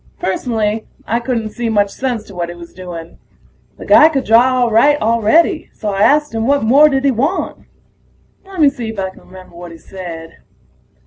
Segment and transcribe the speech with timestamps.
[0.17, 3.19] Personally, I couldn't see much sense to what he was doing.
[3.77, 7.11] The guy could draw all right already, so I asked him what more did he
[7.11, 7.67] want?
[8.47, 10.37] Lemme see if I can remember what he said.